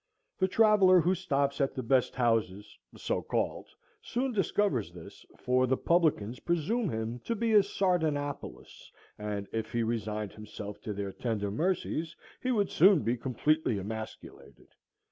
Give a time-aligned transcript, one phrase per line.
[0.39, 3.67] The traveller who stops at the best houses, so called,
[4.01, 9.83] soon discovers this, for the publicans presume him to be a Sardanapalus, and if he
[9.83, 14.69] resigned himself to their tender mercies he would soon be completely emasculated.